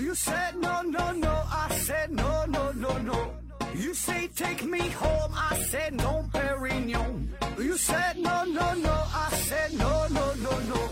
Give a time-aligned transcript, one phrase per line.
[0.00, 1.28] You said no, no, no.
[1.28, 3.34] I said no, no, no, no.
[3.74, 5.30] You say take me home.
[5.34, 7.28] I said no, Perignon.
[7.58, 8.90] You said no, no, no.
[8.90, 10.88] I said no, no, no, no.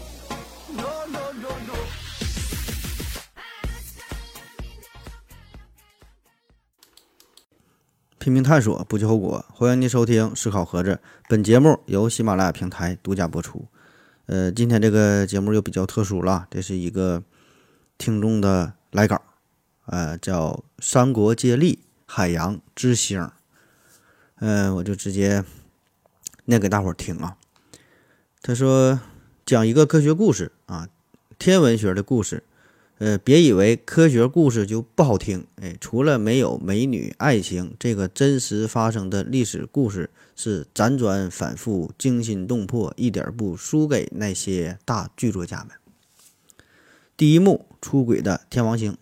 [0.77, 1.75] No, no, no, no.
[8.19, 9.43] 拼命探索，不计后果。
[9.49, 10.93] 欢迎您收听《思考盒子》，
[11.31, 13.67] 本节目由喜马拉雅平台独家播出。
[14.27, 17.23] 呃，今天这个节目又比较特殊了，这是一个
[17.97, 19.21] 听众的来稿，
[19.87, 23.21] 呃，叫《三国接力海洋之星》。
[24.37, 25.45] 嗯、我就直接
[26.47, 27.37] 念给大伙儿听啊。
[28.41, 29.01] 他说，
[29.45, 30.89] 讲一个科学故事啊，
[31.39, 32.45] 天文学的故事。
[32.99, 45.77] 呃，别以为科学故事就不好听，哎，除了没有美女、爱情，这个真实发生的历史故事是辗转反复、惊心动魄，一点不输给那些大剧作家们。
[47.17, 48.97] 第一幕，出轨的天王星。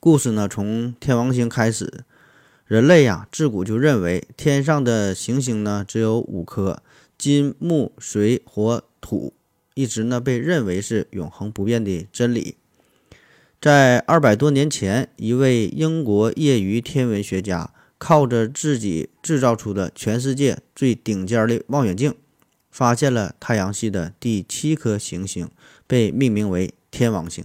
[0.00, 2.04] 故事呢，从天王星开始，
[2.66, 6.82] 人类呀，自古就认为天上的行星呢只有五颗：
[7.16, 9.32] 金、木、水、火、土，
[9.74, 12.56] 一直呢被认为是永恒不变的真理。
[13.60, 22.14] 在二百多年前，一位英国业余天文学家靠着自己制造出的全世界最顶尖的望远镜，
[22.70, 25.48] 发现了太阳系的第七颗行星，
[25.86, 27.44] 被命名为天王星。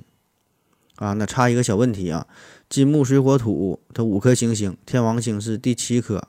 [0.98, 2.28] 啊，那插一个小问题啊，
[2.70, 6.28] 金木水火土它五颗行星，天王星是第七颗，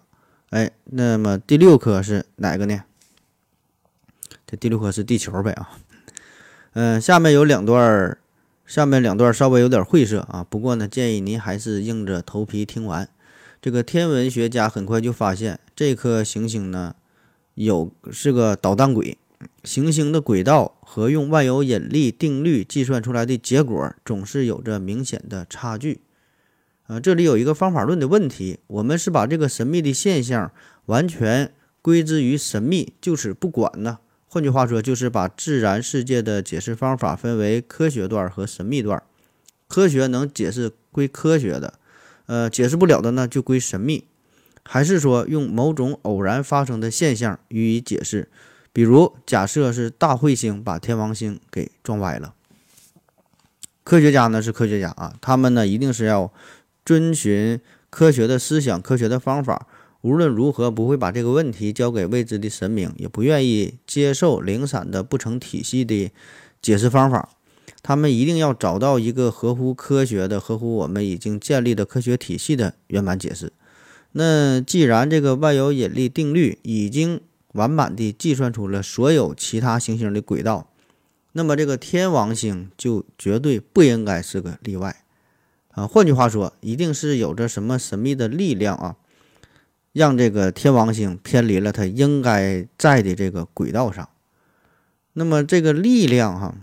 [0.48, 2.82] 哎，那么第六颗是哪个呢？
[4.46, 5.78] 这第六颗是地球呗啊。
[6.72, 8.18] 嗯、下面有两段儿。
[8.64, 13.08] 下面两段稍微有点晦涩啊，不过呢，建议您还是硬着头皮听完。
[13.60, 16.94] 这个天文学家很快就发现，这颗行星呢
[17.54, 19.18] 有是个捣蛋鬼，
[19.64, 26.00] 行星的轨道和用万有引力定律计算出来的结果总是有着明显的差距。
[26.86, 30.52] 呃，这里有一个方法论的问题，我们是把这个神秘的现象
[30.86, 33.98] 完全归之于神秘，就此不管呢？
[34.26, 39.02] 换句话说，就是把自然世界的解释方法分为科学段和神秘段。
[39.68, 41.74] 科学能解释归科学的，
[42.26, 44.04] 呃，解释不了的呢就归神秘。
[44.64, 48.28] 还是说用某种偶然发生的现象予以解释？
[48.72, 52.34] 比如假设是大彗星把天王星给撞歪了。
[53.82, 56.32] 科学家呢是科学家啊，他们呢一定是要
[56.84, 59.66] 遵循科学的思想、科学的方法。
[60.02, 66.10] 无论如何，不会把这个问题交给未知的神明，也不愿意接受零散的不成体系的
[66.62, 67.28] 解释方法。
[67.82, 73.52] 他们一定要找到一个合乎科学的、合乎我们已经建立的科学体系的圆满解释。
[74.12, 77.20] 那既然这个万有引力定律已经
[77.52, 80.70] 完满地计算出了所有其他行星的轨道，
[81.32, 85.04] 那么这个天王星就绝对不应该是个例外
[85.72, 85.86] 啊！
[85.86, 88.96] 换句话说，一定是有着什么神秘的力量啊！
[89.92, 94.08] 让这个天王星偏离了它应该在的这个轨道上，
[95.14, 96.54] 那么这个力量哈、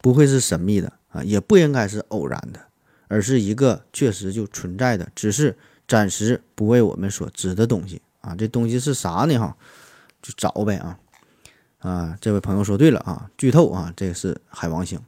[0.00, 2.60] 不会是神秘的啊，也不应该是偶然的，
[3.08, 8.34] 而是一个确实就存在的，只是暂时不为我们所知的东西啊。
[8.36, 9.38] 这东西是啥呢？
[9.38, 9.56] 哈，
[10.22, 10.98] 就找呗啊
[11.78, 12.18] 啊！
[12.20, 14.98] 这位朋友说对了啊，剧透啊，这个是海王星。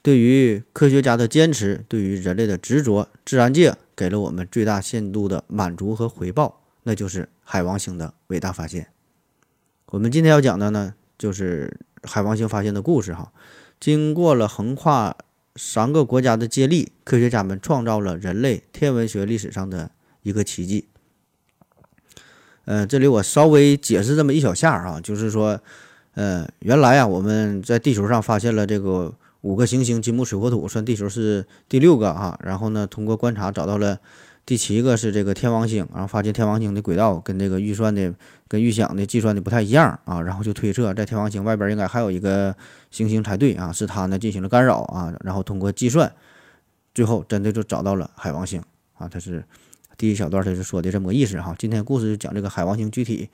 [0.00, 8.88] 对于科学家的坚持，对于人类的执着，自然界给了我们最大限度的满足和回报，那就是海王星的伟大发现。
[9.86, 13.32] 我们今天要讲的呢，就是海王星发现的故事哈。
[13.80, 15.16] 经过了横跨
[15.56, 19.90] 三个国家的接力，科学家们创造了人类天文学历史上的
[20.22, 20.88] 一个奇迹。
[22.64, 25.60] 呃，这里我稍微解释这么一小下啊，就是说，
[26.14, 32.38] 呃，原来啊，我们在地球上发现了这个五个行星，金木水火土，算地球是第六个啊。
[32.42, 33.98] 然后呢，通过观察找到了
[34.46, 38.14] 第七个是这个天王星，然后发现天王星的轨道跟这个预算的、
[38.48, 40.22] 跟预想的计算的不太一样啊。
[40.22, 42.54] 然后就推测在天王星外边应该还有一个
[42.90, 45.12] 行星才对啊，是它呢进行了干扰啊。
[45.22, 46.10] 然后通过计算，
[46.94, 48.62] 最后真的就找到了海王星
[48.94, 49.06] 啊。
[49.06, 49.44] 它是
[49.96, 51.54] 第一小段，它是说的这么个意思哈。
[51.58, 53.28] 今天故事就讲这个海王星具体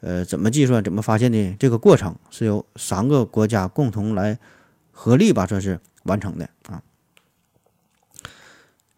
[0.00, 4.38] 呃怎么计算、怎么发现的这个过程，是由三个国家共同来
[4.90, 6.82] 合力吧，算是完成的啊。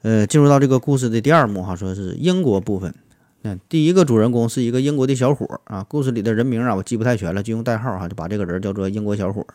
[0.03, 2.95] 呃，进入到这个故事的第二幕哈，说是英国部分。
[3.43, 9.55] 那第一个主人公是一个英国的小伙儿啊，故事里的人名啊我记不太全了，就用代号哈，就把这个人叫做英国小伙儿。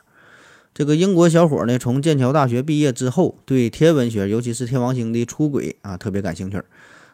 [0.73, 6.61] 这个英国小伙儿呢，从剑桥大学毕业之后，对天文学，尤其是天王星的出轨啊，特别感兴趣。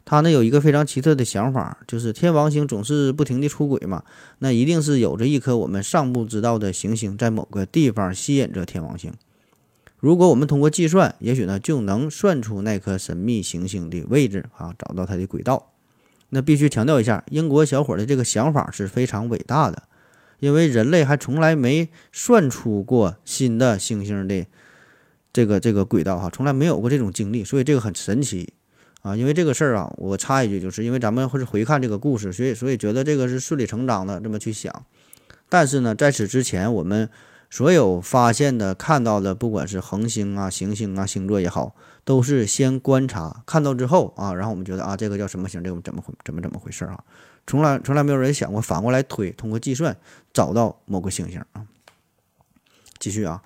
[0.06, 4.04] 他呢有一个非常奇特的想法，就是天王星总是不停地出轨嘛，
[4.40, 9.14] 那一定是有着一颗我们尚不知道的行星在某个地方吸引着天王星。
[10.00, 15.72] 如果我们通过计算，也许呢就能算出那颗神秘行星的位置啊，找到它的轨道。
[16.30, 19.84] 那必须强调一下，英国小伙的这个想法是非常伟大的，
[20.40, 24.46] 因为人类还从来没算出过新的星星的
[25.32, 28.52] 这个这个轨道哈，从来没有过这种经历，所以这个很神奇
[29.04, 29.16] 啊。
[29.16, 34.84] 因为这个事儿啊，我插一句，就是因为咱们会是回看这个故事，所以所以觉得这个是顺理成章的这么去想。
[35.48, 37.08] 但是呢，在此之前，我们
[37.52, 47.04] 所有发现的、看到的，不管是恒星啊、行星啊、星座也好，都是先观察，看到之后啊，然后我们觉得啊，这个叫什么星，这个怎么回怎么怎么回事啊？
[47.46, 49.96] 从来从来没有人想过反过来推，通过计算
[50.34, 51.68] 找到某个星星啊。
[52.98, 53.44] 继续啊，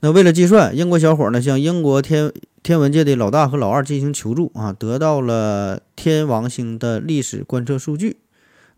[0.00, 2.32] 那为了计算，英国小伙呢向英国天
[2.66, 8.16] 天文界的老大和老二进行求助啊，得到了天王星的历史观测数据。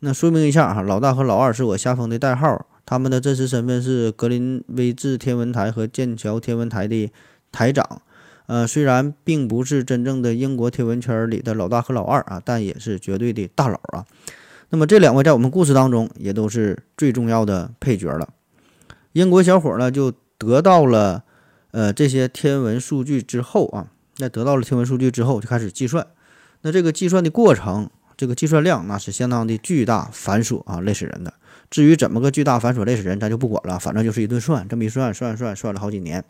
[0.00, 2.67] 那说明一下哈，老大和老二是我下封的代号。
[2.85, 7.11] 他们的真实身份是格林威治天文台和剑桥天文台的
[7.50, 8.02] 台长，
[8.44, 14.05] 呃，虽然并不是真正的英国天文圈里的老大和老二啊，但也是绝对的大佬啊。
[14.69, 18.29] 那么这两位在我们故事当中也都是最重要的配角了。
[19.12, 21.25] 英国小伙呢就得到了
[21.70, 26.06] 呃这些天文数据之后啊，在得到了天文数据之后就开始计算。
[26.62, 31.35] 那这个计算的过程，这个计算量那是相当的巨大繁琐啊，累死人的。
[31.70, 36.25] 至于怎么个巨大繁琐累死人，咱就不管了，反正就是一顿算，这么一算，算算算了好几年，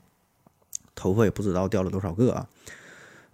[0.95, 2.47] 头发也不知道掉了多少个啊。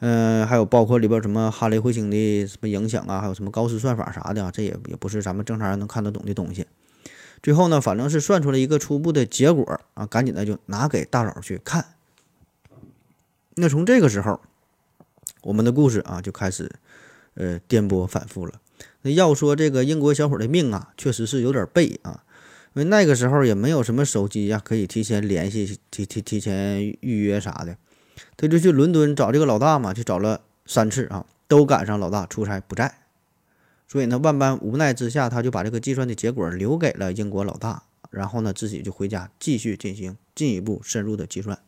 [0.01, 6.67] 嗯，还有包括里边什么哈雷彗星的什么影响啊，还有什么高斯算法啥的啊，这也也不是咱们正常人能看得懂的东西。
[7.45, 11.85] 最后呢，反正是算出来一个初步的结果啊，赶紧的就拿给大佬去看。
[13.57, 14.41] 那从这个时候，
[15.43, 16.73] 我们的故事啊就开始
[17.35, 18.55] 呃颠簸反复了。
[19.03, 22.25] 那要说这个英国小伙的命啊，确实是有点背啊，
[22.73, 27.77] 因为那个时候也没有什么手机呀，可以提前联系、提提提前预约啥的。
[28.39, 32.95] 他就去伦敦找这个老大嘛，去找了三次啊，都赶上老大出差不在，
[33.87, 41.59] 所以呢，万般无奈之下，他就把这个计算的结果留给了英国老大，然后呢，自己就回家继续进行进一步深入的计算。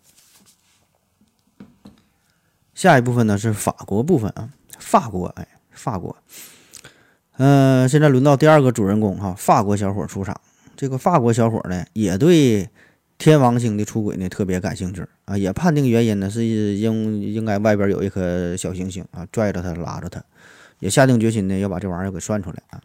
[2.75, 6.15] 下一部分呢是法国部分啊，法国，哎，法国。
[7.39, 10.41] 嗯，现在轮到第二个主人公哈，法国小伙出场。
[10.77, 12.69] 这个法国小伙呢，也对
[13.17, 20.23] 天王星的出轨呢特别感兴趣啊，也判定原因呢是应应该外边有一颗小行星啊，拽着他拉着他，
[20.79, 22.81] 也下定决心呢要把这玩意儿给算出来啊。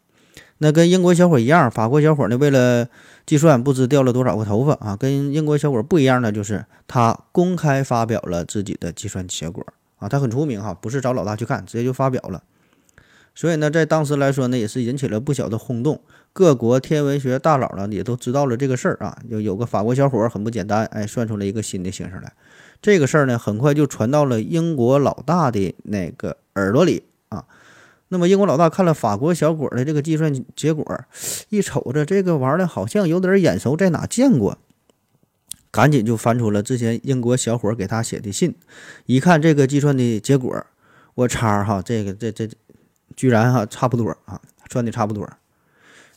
[0.60, 2.88] 那跟英国小伙一样，法国小伙呢为了
[3.26, 9.66] 计算不知掉了多少个头发啊，跟英国小伙不一样的就是他公开发表了自己的计算结果
[9.98, 12.44] 啊，他很出名哈，不是找老大去看，直接就发表了。
[13.34, 16.02] 所以呢，在当时来说呢，也是引起了不小的轰动。
[16.34, 19.18] 各国天文学大佬呢，也都知道了这个事儿啊。
[19.28, 22.34] 有有个法国小伙很不简单，哎，算出了一个新的星星来。
[22.82, 27.04] 这个事儿呢，很快就传到了英国老大的那个耳朵里。
[28.14, 30.86] 那么，英国老大看了法国小伙的这个计算结果，
[31.50, 34.58] 一瞅着这个玩意儿好像有点眼熟，在哪见过？
[35.72, 38.56] 赶紧就翻出了之前英国小伙给他写的信，
[39.06, 40.66] 一看这个计算的结果，
[41.16, 42.48] 我叉哈，这个这这。
[43.14, 44.40] 居然哈差不多啊，
[44.72, 45.30] 算的差不多。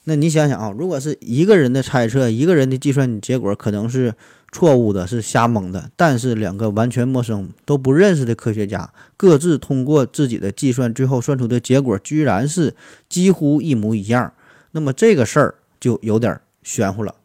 [0.04, 4.14] 那你想想啊，如果是一个人的猜测，一个人的计算结果可能是
[4.54, 5.90] 错误的，是瞎蒙的。
[5.96, 12.76] 但是两个完全陌生、都不认识的科学家，各自通过自己的计算，最后算出的结果居然是
[13.08, 14.32] 几乎一模一样。
[14.70, 17.16] 那么这个事儿就有点玄乎了。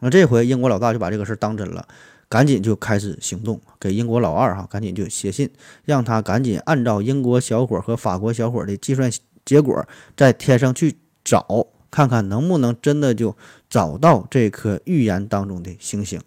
[0.00, 1.86] 那这回英国老大就把这个事儿当真了。
[2.28, 5.50] 赶紧就开始行动，给英国老二哈，赶紧就写信，
[5.84, 9.12] 让他赶紧按照英国小伙和法国小伙的计算
[9.44, 9.86] 结果，
[10.16, 13.36] 在天上去找，看看能不能真的就
[13.68, 16.18] 找到这颗预言当中的星星，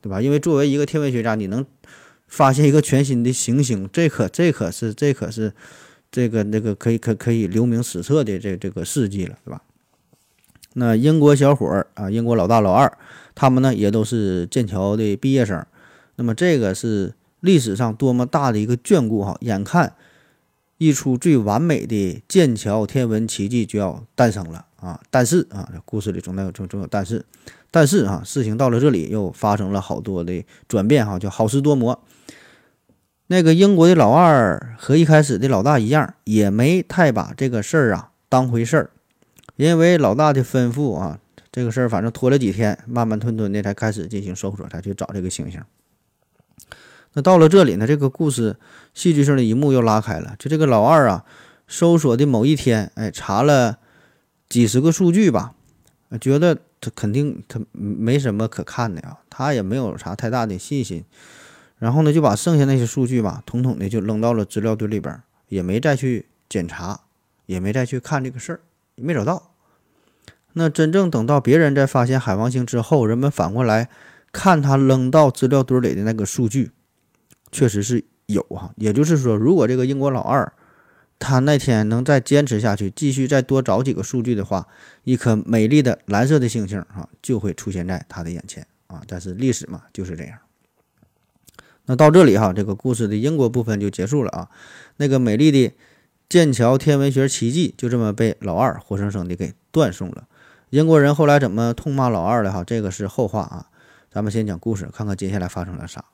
[0.00, 0.20] 对吧？
[0.20, 1.64] 因为作为一个天文学家，你能
[2.26, 5.52] 发现一个全新的行星，这可这可是这可是
[6.10, 9.62] 这个那个可以可可以留名史册的这这个事迹了，对吧？
[10.74, 12.96] 那英国小伙儿啊，英国老大老二。
[13.32, 15.64] 他们呢也都是剑桥的毕业生，
[16.16, 19.38] 那么这个是历史上多么大的一个眷顾哈！
[19.40, 19.94] 眼看
[20.76, 25.00] 一出最完美的剑桥天文奇迹就要诞生了啊！
[25.10, 27.24] 但是啊，故事里总有总总有但是，
[27.70, 32.02] 但是啊，事情到了这里又发生了好多的转变哈，就好事多磨。
[33.28, 38.90] 那个英国的老二和一开始的老大一样，也没太把这个事儿啊当回事儿，
[39.56, 41.18] 因为老大的吩咐啊。
[41.52, 45.60] 这个事儿反正拖了几天，慢慢吞吞的才开始进行搜索，才去找这个星星。
[47.14, 48.56] 那到了这里呢，这个故事
[48.94, 50.36] 戏剧性的一幕又拉开了。
[50.38, 51.24] 就这个老二啊，
[51.66, 53.78] 搜索的某一天，哎，查了
[54.48, 55.54] 几十个数据吧，
[56.20, 61.04] 觉得他肯定他没什么可看的呀，他也没有啥太大的信心。
[61.78, 67.00] 然后呢就把剩下那些数据吧，统统的就扔到了资料堆里边，也没再去检查，
[67.46, 68.60] 也没再去看这个事儿，
[68.96, 69.52] 没找到。
[70.52, 73.88] 那真正等到别人在发现海王星之后，人们反过来
[74.32, 76.72] 看他扔到资料堆里的那个数据，
[77.52, 78.72] 确实是有哈。
[78.76, 80.52] 也就是说，如果这个英国老二
[81.20, 84.66] 他那天能再坚持下去，继续再多找几个数据的话，
[85.04, 89.02] 一颗美丽的蓝色的星星哈就会出现在他的眼前啊。
[89.06, 90.38] 但是历史嘛就是这样。
[91.84, 94.48] 那到这里哈，这个故事的英国部分就结束了啊。
[94.96, 95.74] 那个美丽的
[96.28, 100.26] 剑桥天文学奇迹就这么被老二活生生的给断送了。
[100.70, 103.66] 英国人后来怎么痛骂老二的哈，这个是后话啊。
[104.10, 106.04] 咱们先讲故事，看看接下来发生了啥。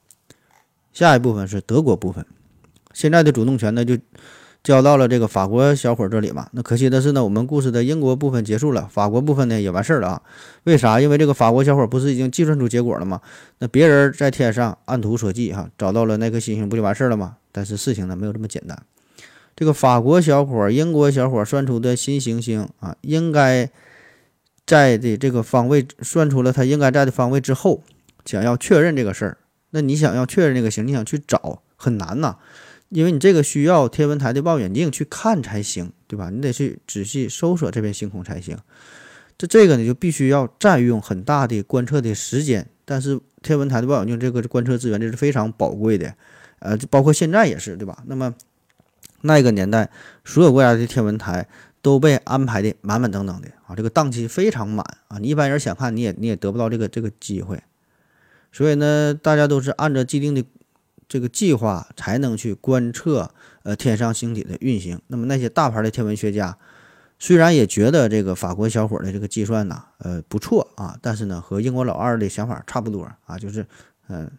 [0.92, 2.26] 下一部分是德国部分，
[2.92, 3.96] 现在的主动权呢就
[4.66, 6.48] 交到了这个法国小伙这里嘛。
[6.50, 10.22] 那可惜的是呢，我们故事的英国部分结束了，法国部分呢也完事儿了啊。
[10.64, 11.00] 为啥？
[11.00, 13.20] 因为这个法国小伙不是已经计算出结果了吗？
[13.60, 17.36] 那别人在天上按图索骥哈，找到了那颗星星，不就完事儿了吗？
[17.52, 18.76] 但是事情呢没有这么简单。
[19.54, 23.70] 这个法国小伙、英国小伙算出的新行星啊，应该。
[24.66, 27.84] 在的这个方位算出了它应该在的方位之后，
[28.24, 29.38] 想要确认这个事儿，
[29.70, 32.34] 那你想要确认这个星，你想去找很难呐，
[32.96, 36.30] 因为你这个需要天文台的望远镜去看才行，对吧？
[36.30, 38.56] 你得去仔细搜索这片星空才行。
[39.36, 46.14] 这这个呢就必须要占用很大的观测的时间，但是天文台的望远镜这个观测资源这是非常宝贵的，
[46.60, 48.02] 呃，包括现在也是，对吧？
[48.06, 48.34] 那么
[49.20, 49.90] 那个年代，
[50.24, 51.46] 所有国家的天文台。
[51.82, 57.62] 都被安排的满满当当的啊，这个档期非常满啊，你一般人想看你也你也得不到这个这个机会，
[58.50, 60.44] 所以呢，大家都是按照既定的
[61.08, 63.30] 这个计划才能去观测
[63.62, 65.00] 呃天上星体的运行。
[65.06, 66.56] 那么那些大牌的天文学家
[67.18, 73.66] 虽然也觉得这个法国小伙的这个计算呐呃不错啊，但是呢和英国老二的想法差不多啊，就是
[74.08, 74.30] 嗯。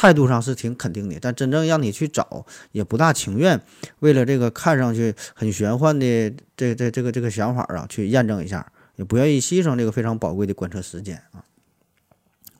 [0.00, 3.60] 态度上是挺肯定的，但真正让你去找，也不大情愿。
[3.98, 11.42] 为了这个看上去很玄幻的这这这个这个想法啊，去验证一下，也不愿意牺牲这个非常宝贵的观测时间啊。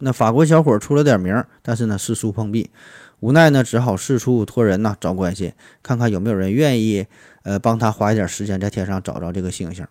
[0.01, 2.73] 那法国小伙出了点名，但是呢四处碰壁，
[3.21, 7.07] 无奈呢只好四处托人呐找关系，看看有没有人愿意
[7.43, 9.87] 呃帮他花一点时间在天上找着这个星星。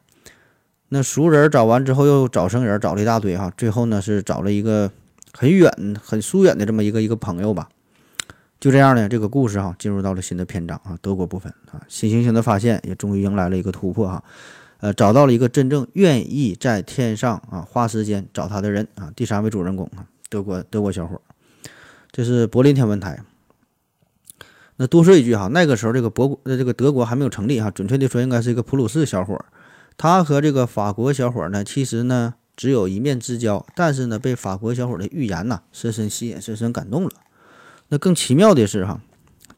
[0.90, 4.92] 那熟人找完之后又找生人，找了一大堆哈，最后呢是找了一个。
[5.34, 5.72] 很远、
[6.04, 7.70] 很疏远的这么一个一个朋友吧，
[8.60, 14.24] 就这样呢，这个故事哈进入到了新的篇章啊，德国部分啊，新行星的发现也终于迎来了一个突破哈，
[14.80, 21.22] 呃，找到了一个真正愿意在天上啊花时间找他的人啊，第三位主人公啊，德国德国小伙，
[22.12, 23.20] 这是柏林天文台。
[24.78, 29.44] 那多说一句哈，那个时候这个博呃这个德国还没有成立哈，准确的说应该是一个普鲁士小伙，
[29.98, 32.36] 他和这个法国小伙呢，其实呢。
[32.58, 37.12] 只有一面之交，但是呢，被法国小伙的预言呐深深吸引，深深感动了。
[37.90, 39.00] 那更奇妙的是哈，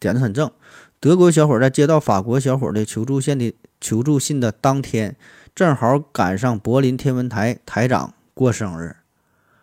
[0.01, 0.51] 点子很正。
[0.99, 5.15] 德国小伙在接到法国小伙的求助信的求助信的当天，
[5.55, 8.97] 正好赶上柏林天文台台长过生日，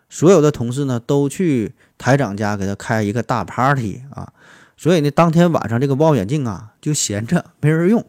[0.09, 4.31] 所有的同事呢都去台长家给他开一个大 party 啊，
[4.75, 8.05] 所以呢，当天晚上这个望远镜啊就闲着没人用。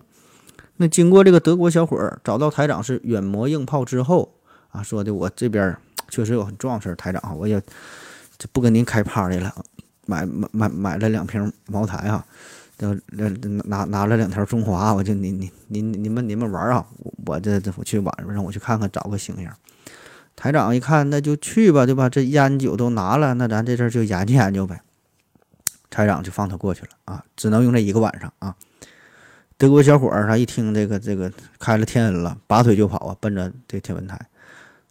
[0.76, 4.34] 那经过这个德国小伙儿找到台长是远磨硬炮之后。
[4.70, 5.74] 啊，说的我这边
[6.10, 7.58] 确实有很重要事儿，台长，我也
[8.36, 9.50] 就不跟您开 party 了，
[10.04, 12.22] 买买买买了两瓶茅台啊，
[12.76, 12.94] 就
[13.64, 16.86] 拿拿了两条中华，我就你你你你们你们玩啊，
[17.24, 19.48] 我这这我去晚上让我去看看找个星星。
[20.38, 22.08] 台长一看那就去吧，对吧？
[22.08, 24.80] 这烟酒都拿了，那咱这事儿就研究研究呗。
[25.90, 28.54] 台长就放他过去了啊，只能用这一个晚上啊。
[29.56, 34.16] 德国小伙儿他一听这个这个开了天恩了，拔腿就跑啊，奔着这天文台。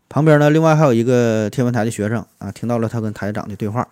[0.10, 3.88] 旁边呢，另外还有一个天文台的学生啊，听到了他跟台长的对话，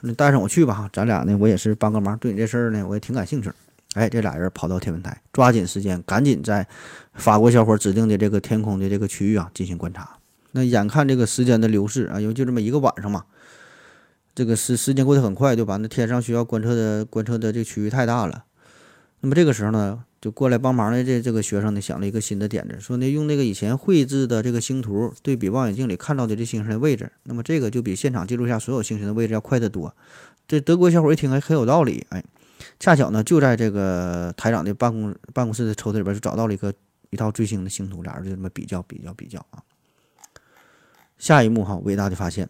[0.00, 3.52] 你带上我去吧，咱俩呢，我也是帮个忙，对你这事儿呢，我也挺感兴趣。
[3.94, 6.66] 哎，这俩人跑到天文台，抓紧时间，赶紧在
[7.14, 10.17] 法国小伙指定的这个天空的这个区域啊进行观察。
[10.52, 13.24] 那眼看这个时间的流逝啊，因为就这么一个晚上嘛，
[14.34, 15.76] 这个时时间过得很快，对吧？
[15.76, 18.44] 那天上需要观测的观测的这个区域太大了。
[19.20, 20.04] 那么这个时候呢？
[20.20, 29.94] 就过来帮忙的这这个学生呢，想了一个新的点子，说呢用那个以前绘制的这个星图对比望远镜里看到的这星星的位置，那么这个就比现场记录下所有星星的位置要快得多。
[30.48, 32.24] 这德国小伙一听还很有道理，哎，
[32.80, 36.74] 恰巧呢就在这个台长的办公办公室的抽屉里边就找到了一个
[37.10, 39.62] 一套最新的星图，俩人就这么比较比较比较啊。
[41.18, 42.48] 下一幕哈，伟大的发现，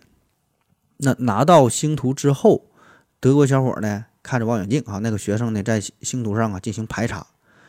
[0.99, 2.67] 那拿到星图之后，
[3.19, 7.27] 德国小伙呢看着望远镜啊，那个学生呢在星图上啊进行排查。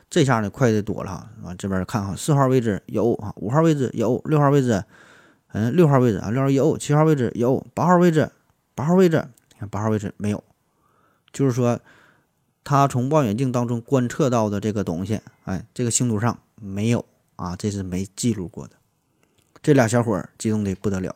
[0.10, 4.84] 这下呢快的多了哈，啊这边看哈，四号位置有啊，五号位置有，六号位置，
[5.54, 8.32] 嗯，六号位置啊，六号有，七号位置有，八号位置，
[8.74, 9.24] 八号位置，
[9.60, 10.44] 看八号位置没有，
[11.32, 11.80] 就是说，
[12.64, 18.79] 他从望远镜当中观测到的这个东西，哎，这个星图上没有啊，这是没记录过的。
[19.62, 21.16] 这俩小伙激动的不得了，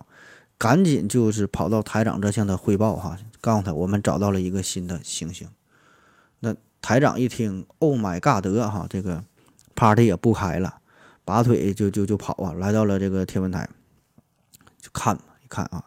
[0.57, 5.47] 赶紧就是跑到台长这向他汇报哈，告诉他我们找到了一个新的行星。
[6.39, 8.45] 那台长一听，Oh my God！
[8.69, 9.23] 哈，这个
[9.75, 10.75] party 也不开了，
[11.23, 13.69] 拔腿就就就跑啊，来到了这个天文台，
[14.81, 15.85] 就看吧，一看啊，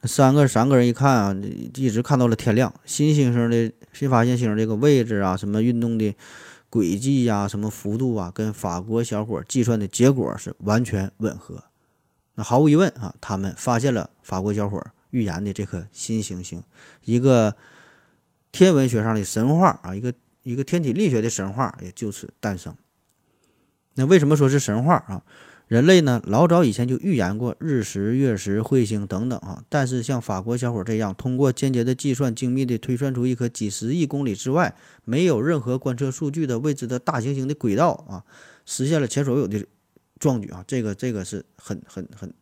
[0.00, 1.36] 那三个三个人一看啊，
[1.74, 2.72] 一直看到了天亮。
[2.86, 6.16] 新星星的新发现星这个位置啊，什么运动的
[6.70, 11.64] 轨迹呀，什么幅度啊，跟法国小伙计算的结果是完全吻合。
[12.42, 16.62] 毫无疑问啊，他们发现了法国小伙预言的这颗新行星，
[17.04, 17.56] 一个
[18.52, 22.74] 天文学上的神话啊，一个一个天体力学的神话也就此诞生。
[23.94, 25.22] 那为什么说是神话啊？
[25.66, 38.24] 人类呢，老早以前就预言过日食、月食、彗星等等啊，但是像法国小伙这样通过间接的计算，精密的推算出一颗几十亿公里之外没有任何观测数据的未知的大行星的轨道啊，
[38.66, 39.64] 实现了前所未有的。
[40.20, 42.32] 壮举啊，这个这个是很很很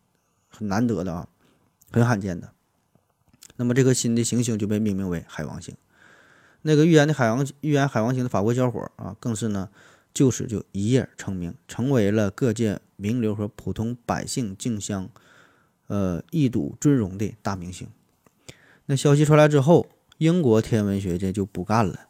[0.49, 1.27] 很难得的啊，
[1.89, 2.51] 很罕见的。
[3.55, 5.75] 那么这颗新的行星就被命名为海王星。
[6.61, 9.69] 那个预言的海王预言海王星的法国小伙啊，更是呢，
[10.13, 15.09] 就此就一夜成名，成为了各界名流和普通百姓竞相
[15.87, 17.87] 呃一睹尊荣的大明星。
[18.87, 22.08] 那消息传来之后，英国天文学界就不干了。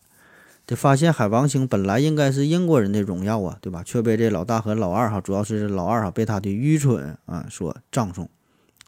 [0.70, 3.82] 这发现海王星本来应该是英国人的荣耀啊，对吧？
[3.84, 8.30] 却被这老大和老二哈，主要是老二哈，被他的愚蠢啊所葬送。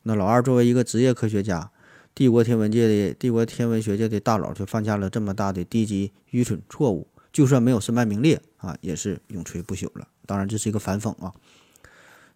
[0.03, 1.71] 那老二作为一个职业科学家，
[2.13, 10.07] 帝国天文界的帝国天文学界的大佬，却犯下了这么大的低级愚蠢错误，就算没有身败名裂啊，也是永垂不朽了。
[10.27, 11.33] 当然，这是一个反讽啊。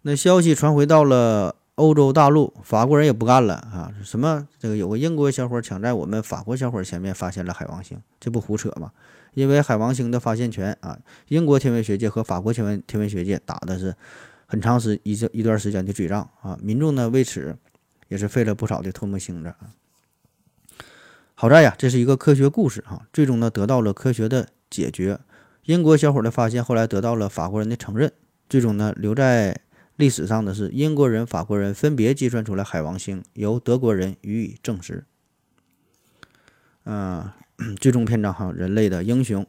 [0.02, 3.92] 那消息传回到了欧洲大陆，法国人也不干了啊！
[4.02, 8.90] 什么这个有个英国小伙抢在我们法国小伙前面发现了海王星，这不胡扯吗？
[9.36, 13.94] 因为海王星的发现权啊，英国天文学界和法国天文天文学界打的是
[14.46, 17.54] 很长时一一段时间的嘴仗啊，民众呢为此
[18.08, 19.76] 也是费了不少的唾沫星子啊。
[21.34, 25.20] 好在呀，这是一个科学故事哈，最终呢得到了科学的解决。
[25.64, 28.10] 英国小伙的发现后来得到了法国人的承认，
[28.48, 29.60] 最终呢留在
[29.96, 35.04] 历史上的是英国人、法国人分别计算出来海王星，由德国人予以证实。
[36.84, 37.30] 嗯。
[37.80, 39.46] 最终篇章哈，人类的英雄。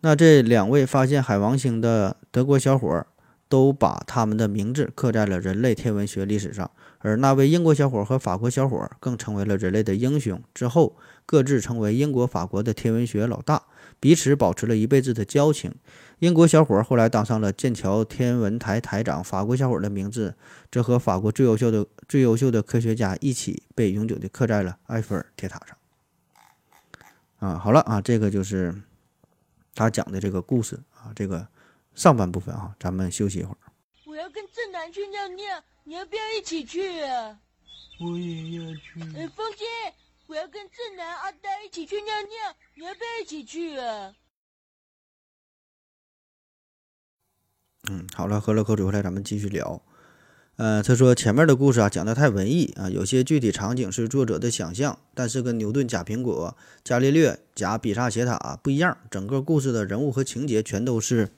[0.00, 3.06] 那这两位发现海王星的德国小伙，
[3.50, 6.70] 都把他们的名字刻在了人类天文学历史上。
[7.00, 10.42] 而那位英国小伙和法国小伙更成为了人类的英雄。
[10.54, 10.96] 之后
[11.26, 13.62] 各自成为英国、法国的天文学老大，
[13.98, 15.74] 彼此保持了一辈子的交情。
[16.20, 20.34] 英国小伙后来当上了剑桥天文台台长，法国小伙的名字
[20.70, 25.76] 则和法国最优秀的、最优秀的科学家一起被永久的刻在了埃菲尔铁塔上。
[27.40, 28.74] 啊，好了啊，这个就是
[29.74, 31.48] 他讲的这个故事啊，这个
[31.94, 33.58] 上半部分啊，咱们休息一会儿。
[34.04, 37.40] 我要跟正南去尿尿，你要不要一起去啊？
[37.98, 39.00] 我也要去。
[39.16, 39.64] 哎，风姐，
[40.26, 44.14] 我要跟正南、阿呆一起去尿尿，你要不要一起去啊？
[47.90, 49.82] 嗯，好了，喝了口水回来，咱们继续聊。
[50.60, 61.30] 呃，他说前面的故事啊讲的太文艺啊，有些具体场景是作者的想象，但是跟牛顿假苹果、伽利略假比萨斜塔不一样，整个故事的人物和情节全都是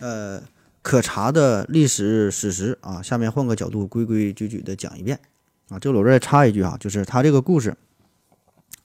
[0.00, 0.42] 呃
[0.82, 3.00] 可查的历史史实啊。
[3.00, 5.20] 下面换个角度，规规矩矩的讲一遍
[5.68, 5.78] 啊。
[5.78, 7.76] 这我再插一句啊，就是他这个故事，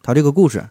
[0.03, 0.63] 他这个故事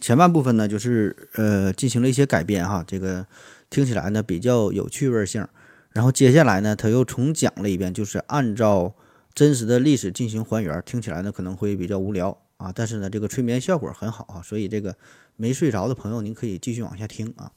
[0.00, 3.24] 前半部分呢，就是呃进行了一些改编哈，这个
[3.70, 5.46] 听起来呢比较有趣味性。
[5.92, 8.94] 然后接下来呢，他又重讲了一遍，就是按照
[9.34, 14.96] 真实的历史进行还原，听起来呢可能会比较无聊啊，但是呢这个催眠效果很好啊，所以这个
[15.36, 17.52] 没睡着的朋友您可以继续往下听啊。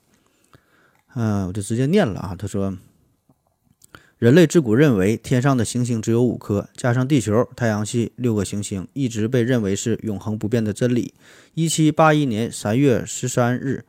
[1.16, 2.36] 嗯，我就直接念了啊。
[2.38, 2.78] 他说，
[4.18, 11.14] 人类自古认为天上的行星只有五颗，加上地球、太阳系六个行星，一直被认为是永恒不变的真理。
[11.54, 13.86] 一七八一年三月十三日，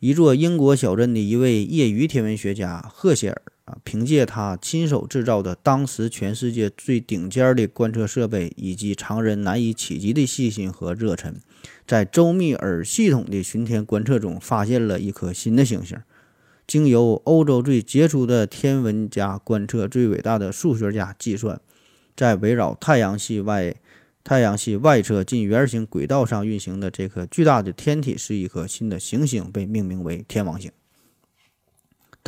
[0.00, 3.42] 一座英国小镇的一位业余天文学家赫歇尔。
[3.68, 11.34] 啊，凭借他亲手制造的当时全世界最顶尖的观测设备，以及常人难以企及的细心和热忱，
[11.86, 15.98] 在周密而系统的巡天观测中，发现了一颗新的行星。
[16.66, 21.60] 经由欧洲最杰出的天文家观测，最伟大的数学家计算，
[22.16, 23.74] 在围绕太阳系外
[24.24, 30.70] 太阳系外侧近圆形轨道上运行的这颗巨大的天体，是一颗新的行星，被命名为天王星。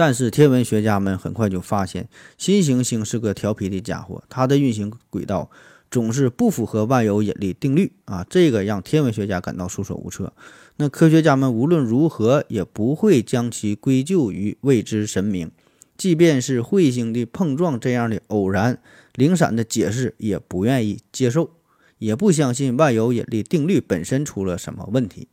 [0.00, 2.08] 但是天文学家们很快就发现，
[2.38, 5.50] 新行星是个调皮的家伙，它的运行轨道
[5.90, 10.32] 总是不符合万有引力定律啊，这个让天文学家感到束手无策。
[10.78, 15.50] 那科学家们无论如何也不会将其归咎于未知神明，
[15.98, 18.80] 即便是彗星的碰撞这样的偶然
[19.16, 21.50] 零散的解释，也不愿意接受，
[21.98, 25.28] 也不相信万有引力定律本身出了什么问题。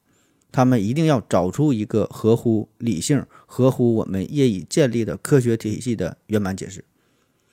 [0.57, 6.83] 他们一定要找出一个合乎理性、合乎我们业已建立的科学体系的圆满解释，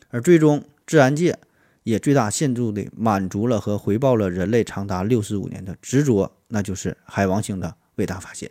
[0.09, 1.38] 而最终自然界。
[1.83, 8.51] 也最大限度地满足了和回报了人类长达六十五年的执着，那就是海王星的伟大发现。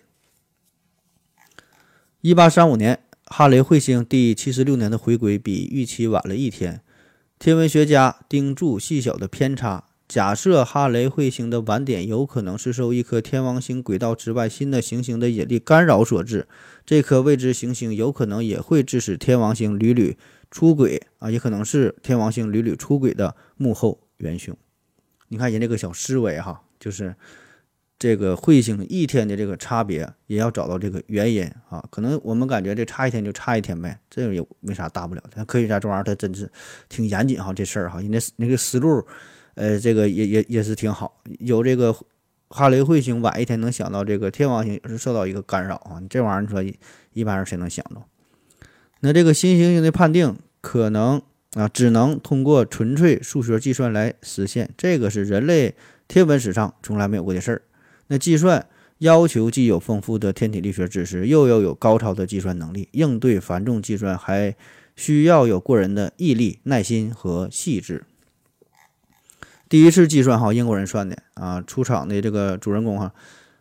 [2.22, 6.82] 一八三五年，哈雷彗星第七十六年的回归比预期晚了一天。
[7.40, 16.48] 天文学家盯住细小的偏差，假设哈雷彗星的晚点有可能是受一颗天王星轨道之外新的行星的引力干扰所致。
[16.86, 20.16] 这颗未知行星有可能也会致使天王星屡屡。
[20.52, 24.56] 出轨啊，也可能是天王星屡屡出轨的幕后元凶。
[25.30, 27.16] 你看人这个小思维哈，就是
[27.98, 31.84] 这个彗星一天的这个差别，也要找到这个原因啊。
[31.90, 35.44] 可能我们感觉这差一天就差一天呗，这也没啥大不了的。
[35.46, 36.52] 科学家这玩意儿他真是
[36.88, 39.04] 挺严谨哈，这事儿哈，人家那个思路，
[39.56, 41.22] 呃，这个也也也是挺好。
[41.40, 41.96] 有这个
[42.50, 46.64] 哈雷彗星晚一天能想到这个天王星是受到一个干扰啊，这玩意儿你说
[47.14, 48.02] 一般人谁能想着？
[49.02, 51.22] 那这个新行星的判定可能
[51.56, 55.76] 啊，只能通过纯粹数学计算来实现，这个是人类
[56.08, 57.62] 天文史上从来没有过的事儿。
[58.08, 58.66] 那计算
[59.00, 64.56] 要求既有丰富的天体力学知识，又要有高超的计算能力，应对繁重计算还
[64.96, 68.04] 需要有过人的毅力、耐心和细致。
[69.74, 73.12] 第一次计算哈，英国人算的啊，出场的这个主人公哈。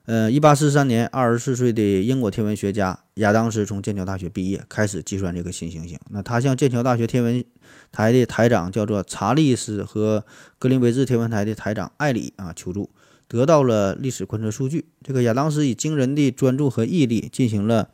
[0.05, 5.99] 呃，一八四三年，二十四岁的英国天文学家亚当斯从剑桥大学毕业，开始计算这个新行星。
[6.11, 7.43] 那他向剑桥大学天文
[7.91, 10.27] 台的台长叫做查利斯和
[10.59, 12.91] 格林威治天文台的台长艾里啊求助，
[13.27, 14.85] 得到了历史观测数据。
[15.03, 17.89] 这个亚当斯以惊人的专注和毅力，进行了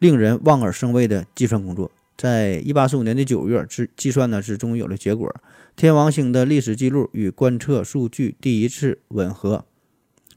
[0.00, 1.92] 令人望而生畏的计算工作。
[2.16, 5.34] 在一八四五年的九月，计计算呢是终于有了结果，
[5.74, 9.64] 天王星的历史记录与观测数据第一次吻合。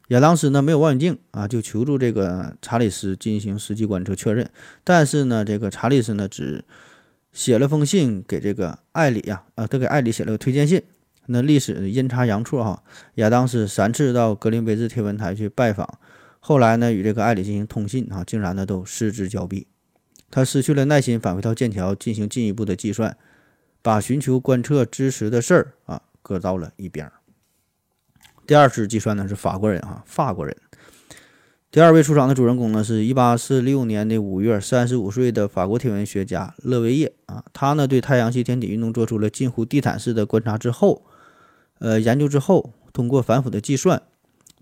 [0.10, 4.50] 亚当斯呢没有望远镜啊，就求助这个查理斯进行实际观测确认。
[4.84, 6.64] 但是呢，这个查理斯呢只
[7.34, 10.82] 写了封信给这个艾里呀，啊，他给艾里写了个推荐信。
[11.26, 12.84] 那历史阴差阳错哈，
[13.16, 15.98] 亚当斯三次到格林威治天文台去拜访，
[16.40, 19.66] 后来呢与这个艾里进行通信啊，竟然呢都失之交臂。
[20.36, 23.16] 他失去了耐心，返回到剑桥进行进一步的计算，
[23.82, 27.10] 把寻求观测支持的事儿啊搁到了一边。
[28.46, 30.58] 第二次计算呢是法国人啊，法国人。
[31.72, 37.46] 第二位出场的主人公呢是1846年的5月，35岁的法国天文学家勒维耶啊。
[37.54, 41.06] 他呢对太阳系天体运动做出了近乎地毯式的观察之后，
[41.80, 44.02] 呃研究之后，通过反复的计算、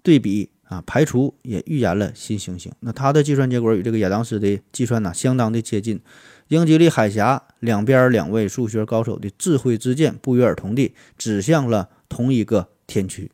[0.03, 2.71] 对比啊排除，也预言了新行星。
[2.79, 6.01] 那他的计算结果与这个亚当斯的计算呢相当的接近。
[6.49, 13.31] 英吉利海峡两边两位数学高手的智慧之剑不约而同地指向了同一个天区。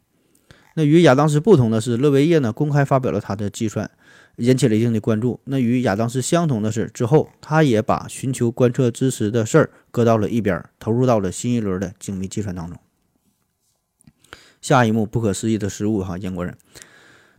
[0.75, 3.89] 那与亚当斯不同的是，勒维耶呢公开发表了他的计算，
[4.37, 5.41] 引起了一定的关注。
[5.45, 12.79] 那与亚当斯相同的是，之后他也把寻求观测支持的事儿搁到了一边，投入到了新一轮的精密计算当中。
[14.61, 16.55] 下一幕不可思议的失误哈，英国人。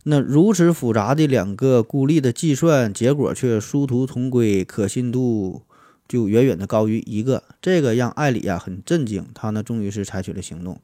[0.03, 5.61] 那如此复杂的两个孤立的计算结果却殊途同归，可信度
[6.07, 9.27] 就远远的高于一个，这个让艾里呀很震惊。
[9.35, 10.81] 他呢终于是采取了行动。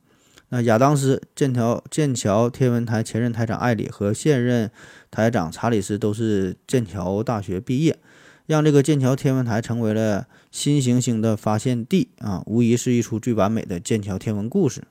[0.49, 4.71] 那亚当斯、剑桥剑桥天文台前任台长艾里和现任
[5.11, 7.97] 台长查理斯都是剑桥大学毕业，
[8.45, 14.83] 让这个剑桥天文台成为了新行星的发现地啊，无疑是一出最完美的剑桥天文故事。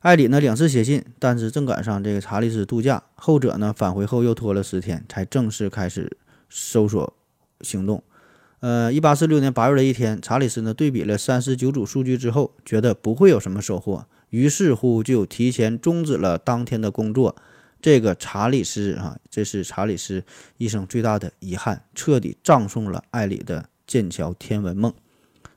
[0.00, 6.16] 艾里呢两次写信，但是正赶上这个查理斯度假，后者呢返回后又拖了十天才正式开始
[6.48, 7.14] 搜索
[7.60, 8.02] 行动。
[8.60, 14.06] 呃，一八四六年八月的一天，查理斯呢对比了三十九组数据之后，觉得不会有什么收获。
[14.30, 17.36] 于是乎，就提前终止了当天的工作。
[17.82, 20.24] 这个查理斯啊，这是查理斯
[20.56, 24.94] 一生最大的遗憾，彻底葬送了艾里的剑桥天文梦。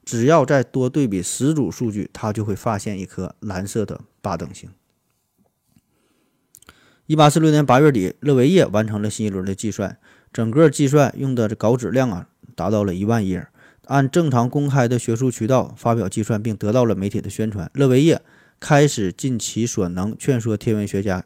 [0.03, 4.69] 只要再多对比十组数据，他就会发现一颗蓝色的八等星。
[7.05, 9.97] 一八四六年八月底，勒维耶完成了新一轮的计算，
[10.31, 13.47] 整个计算用的这稿纸量啊，达到了一万页。
[13.85, 17.69] 按正常公开的学术渠道发表计算，并得到了媒体的宣传。
[17.73, 18.21] 勒维耶。
[18.59, 21.25] 开始尽其所能劝说天文学家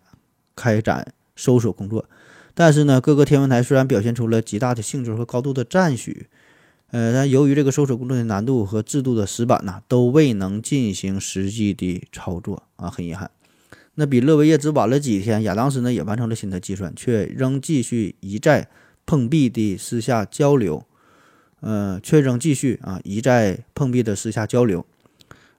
[0.55, 2.09] 开展搜索工作，
[2.55, 6.25] 但是呢，各个天文台虽然表现出了极大的兴趣和高度的赞许，
[6.91, 13.29] 呃，但由于这个搜索工作的难度和制度的死板呐，都未能进行实际的操作啊，很遗憾。
[13.95, 18.69] 那比勒维耶只晚了几天，亚当斯呢也完成了新的计算，却仍继续一再
[19.05, 20.85] 碰壁的私下交流，
[21.59, 24.85] 呃，却仍继续啊一再碰壁的私下交流。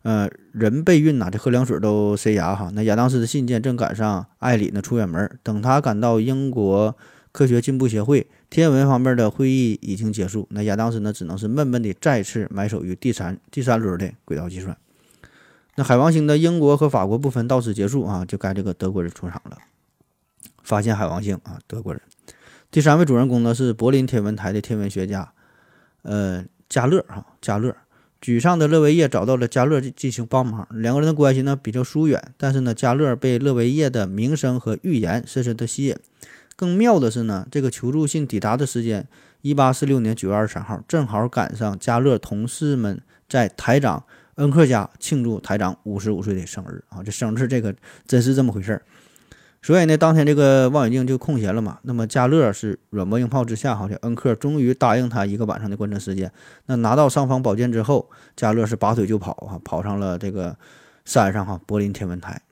[0.02, 2.70] 呃，人备孕呐，这喝凉水都塞牙哈。
[2.72, 6.96] 那亚当斯的信件正赶上艾里呢出远门，等他赶到英国
[7.32, 8.26] 科学进步协会。
[8.50, 14.76] 天文方面的会议已经结束，那亚当斯呢，只能是闷闷地再次埋首于第三第三轮的轨道计算。
[15.74, 19.58] 那海王星的英国和法国部分到此结束啊，就该这个德国人出场了，
[20.62, 22.02] 发现海王星啊，德国人。
[22.70, 25.32] 第三位主人公呢是柏林天文台的天文学家，
[26.02, 27.76] 呃，加勒哈，加勒。
[28.20, 35.96] 沮丧的勒维叶找到了加勒进行帮忙，两个人的关系呢比较疏远，但是呢，加勒被勒维叶的名声和预言深深的吸引。
[36.59, 39.07] 更妙的是呢，这个求助信抵达的时间，
[39.42, 44.03] 一八四六年九月二十三号，正好赶上加勒同事们在台长
[44.35, 47.01] 恩克家庆祝台长五十五岁的生日啊！
[47.05, 47.73] 这生日这个
[48.09, 48.83] 真是这么回事儿。
[49.62, 51.79] 所以呢，当天这个望远镜就空闲了嘛。
[51.83, 56.33] 那么加勒是软磨硬泡之下，好像恩克终于答应他一个晚上的观测时间。
[56.66, 60.57] 那拿到尚方宝剑之后，加勒是拔腿就跑啊，跑上了这个
[61.05, 62.42] 山上哈，柏林天文台。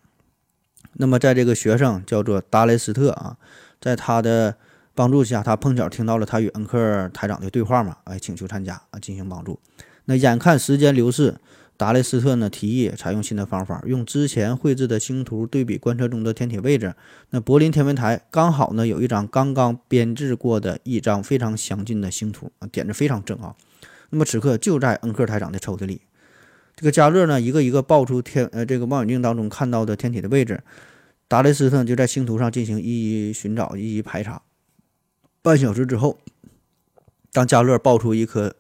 [0.93, 3.37] 那么在这个学生叫做达雷斯特啊。
[3.81, 4.57] 在他的
[4.95, 9.59] 帮助下，他碰巧听到了他与恩克台长的对话嘛，哎，请求参加啊，进行帮助。
[10.07, 11.37] 那眼看时间流逝，
[11.77, 16.95] 达雷斯特呢提议采用新的方法，用之前绘制的星图对比观测中的天体位置。
[17.31, 23.55] 那柏林天文台刚好呢有一张刚刚编制过的一张非常详尽的星图啊，点子非常正啊。
[24.11, 26.01] 那么此刻就在恩克台长的抽屉里，
[26.75, 30.63] 这个加热呢一个一个爆出天呃这个望远镜当中看到的天体的位置。
[31.29, 34.43] 达雷斯特就在星图上进行一一寻找、一一排查。
[35.43, 36.19] 半小时之后，
[37.33, 38.55] 当加勒爆出一颗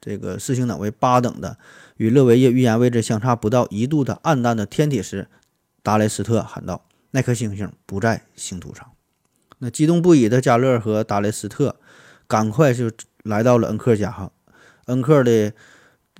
[0.00, 1.58] 这个四星等为八等的、
[1.96, 5.28] 与勒维叶预言位置相差不到一度的暗淡的天体时，
[5.82, 8.90] 达雷斯特喊道：“那颗星星不在星图上。”
[9.60, 11.76] 那激动不已的加勒和达雷斯特
[12.26, 12.90] 赶快就
[13.22, 14.10] 来到了恩克家。
[14.10, 14.32] 哈，
[14.86, 15.52] 恩克的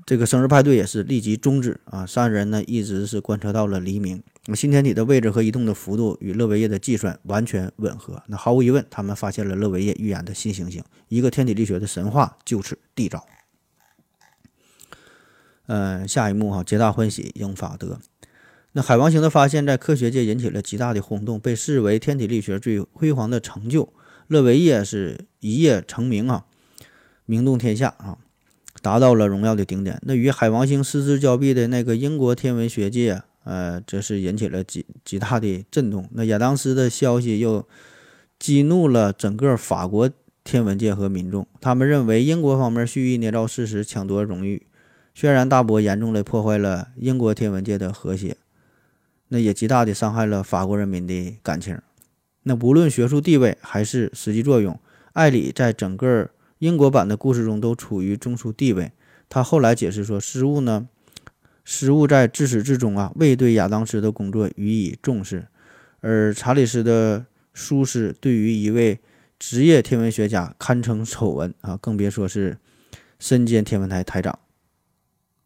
[0.07, 2.07] 这个生日派对也是立即终止啊！
[2.07, 4.22] 三人呢一直是观测到了黎明。
[4.46, 8.20] 那新天体的位置和移动的幅度与勒维叶的计算完全吻合。
[8.26, 13.24] 那毫无疑问，他们发现了勒维叶预言的新行星，一个天体力学的神话就此缔造。
[15.66, 18.00] 嗯，下一幕哈，皆大欢喜，英法德。
[18.72, 23.92] 那海王星的发现，在科学界引起了极大的轰动，被视为天体力学最辉煌的成就。
[24.26, 26.46] 勒维叶是一夜成名啊，
[27.26, 28.18] 名动天下啊，
[28.81, 30.00] 达到了荣耀的顶点。
[30.02, 33.22] 那与海王星失之交臂的那个英国天文学界。
[33.44, 36.09] 呃，这是引起了极极大的震动。
[36.12, 37.66] 那亚当斯的消息又
[38.38, 40.11] 激怒了整个法国
[40.44, 44.66] 天文界和民众，他们认为英国方面蓄意捏造事实、抢夺荣誉、
[45.14, 48.37] 轩然大波，严重的破坏了英国天文界的和谐，
[49.28, 51.81] 那也极大的伤害了法国人民的感情。
[52.44, 54.78] 那无论学术地位还是实际作用，
[55.12, 58.92] 艾里在整个英国版的故事中都处于中枢地位。
[59.28, 60.88] 他后来解释说，失误呢？
[61.64, 65.46] 失误在自始至终啊，未对亚当斯的工作予以重视，
[66.01, 68.98] 而查理斯的疏失对于一位
[69.38, 72.59] 职业天文学家堪称丑闻啊，更别说是
[73.18, 74.38] 身兼天文台台长。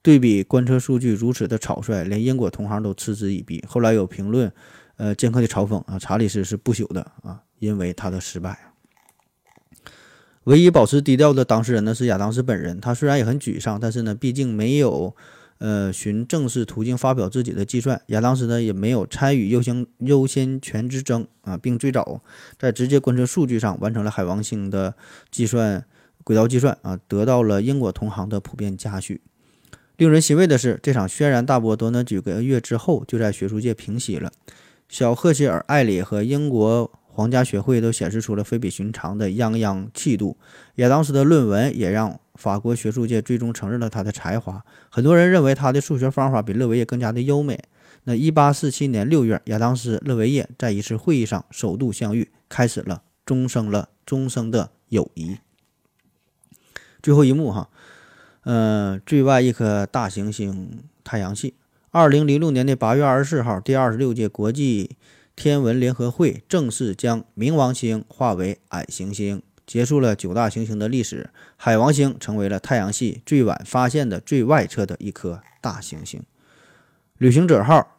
[0.00, 3.62] 对比观测数据如此的草率，连英国同行都嗤之以鼻。
[3.68, 4.50] 后来有评论，
[4.96, 8.72] 呃，尖刻的嘲讽啊，查理斯是不朽的啊，因为他的失败。
[10.44, 15.14] 唯一保持低调的当事人呢是亚当斯本人，他虽然也很沮丧，但是呢，毕竟没有。
[15.58, 22.20] 呃，循正式途径发表自己的计算，亚当斯呢也没有参与优先优先权之争啊，并最早
[22.58, 24.94] 在直接观测数据上完成了海王星的
[25.30, 25.84] 计算
[26.24, 29.20] 轨道计算啊，得到了英国同行的普遍嘉许。
[29.96, 34.30] 令人欣慰的是，这场轩然大波短短几个月之后就在学术界平息了。
[34.88, 36.90] 小赫歇尔、艾里和英国。
[37.08, 40.36] 皇家学会都显示出了非比寻常的泱泱气度。
[40.74, 44.64] 亚当斯的论文也让法国学术界最终承认了他的才华。
[44.90, 47.58] 很多人认为他的数学方法比勒维叶更加的优美。
[48.04, 55.38] 那1847年6月，亚当斯、勒维叶在一次会议上首度相遇，开始了终生了终生的友谊。
[57.02, 57.68] 最后一幕哈，
[58.44, 61.54] 呃，最外一颗大行星太阳系。
[61.92, 64.96] 2006年的8月24号，第二十六届国际。
[65.38, 71.30] 天文联合会正式将冥王星划为矮行星，结束了九大行星的历史。
[71.56, 76.22] 海王星成为了太阳系最晚发现的最外侧的一颗大行星。
[77.18, 77.98] 旅行者号，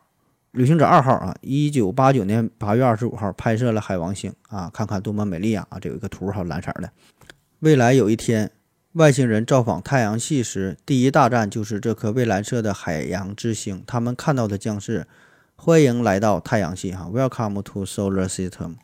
[0.51, 5.67] 旅行者二号啊，一九八九年八月二十五号拍摄了海王星啊，看看多么美丽啊！
[5.81, 6.91] 这有一个图哈，蓝色的。
[7.59, 8.51] 未来有一天，
[8.93, 13.83] 外星人造访太阳系时，第一大站就是这颗蔚蓝色的海洋之星。
[13.87, 15.07] 他们看到的将是
[15.55, 18.75] 欢迎来到太阳系，哈，Welcome to Solar System。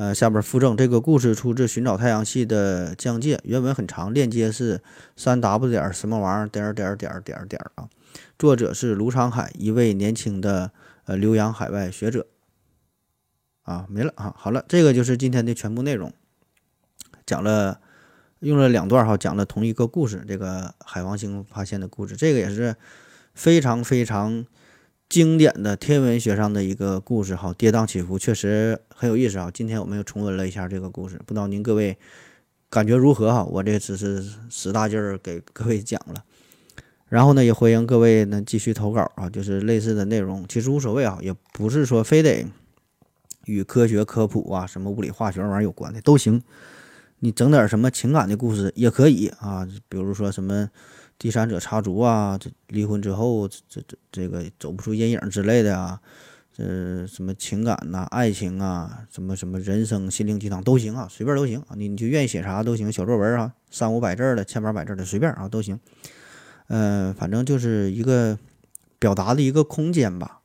[0.00, 4.80] 呃，下边附赠这个故事出自《寻找太阳系的疆界》，原文很长，链接是
[5.14, 7.86] 三 w 点什么玩意儿点点点点点啊。
[8.38, 10.72] 作者是卢长海，一位年轻的
[11.04, 12.26] 呃留洋海外学者。
[13.64, 16.10] 啊，没了啊，好了，这个就是今天的全部内容，
[17.26, 17.78] 讲了
[18.38, 22.74] 用了两段哈，讲了同一个故事，这个海王星发现的故事，这个也是
[23.34, 24.46] 非常非常。
[25.10, 29.50] 经典的天文学上的一个故事，哈，跌宕起伏，确实很有意思啊。
[29.52, 31.98] 今天我们又重温了一下这个故事，不知道您各位
[32.68, 33.42] 感觉如何哈？
[33.42, 36.22] 我这只是使大劲儿给各位讲了，
[37.08, 42.46] 然后呢，也欢迎各位呢继续投稿啊，就是类似的内容，其实无所谓啊，也不是说非得
[43.46, 46.40] 与科学科普啊、什么物理化学玩意儿有关的都行，
[47.18, 50.70] 你整点什么情感的故事也可以啊，比如说什么。
[51.20, 56.00] 第三者插足啊，这离婚之后，这这这这个走不出阴影之类的啊，
[56.50, 65.78] 这什么情感呐、爱情啊，什么什么人生心灵鸡汤都行啊，随便都行啊，你你就愿意写啥都行，小作文啊，三五百字的、千八百字的，随便啊都行。
[66.68, 68.38] 嗯，反正就是一个
[68.98, 70.40] 表达的一个空间吧。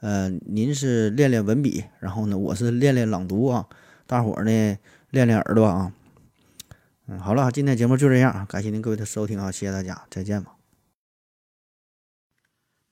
[0.00, 3.66] 呃，您是练练文笔，然后呢，我是练练朗读啊，
[4.06, 4.76] 大伙儿呢
[5.08, 5.90] 练练耳朵啊。
[7.12, 10.54] 嗯，好了，今天节目就这样，感谢您各位的收听啊，谢谢大家，再见吧。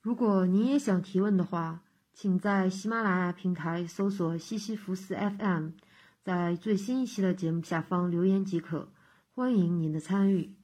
[0.01, 5.69] 如果您也想提问的话，请在喜马拉雅平台搜索西西弗斯 FM，
[6.21, 8.89] 在最新一期的节目下方留言即可，
[9.33, 10.58] 欢迎您的参与。